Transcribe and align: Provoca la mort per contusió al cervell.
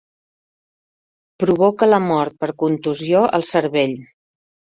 Provoca 1.43 1.89
la 1.91 1.99
mort 2.07 2.39
per 2.45 2.49
contusió 2.63 3.23
al 3.39 3.47
cervell. 3.53 3.97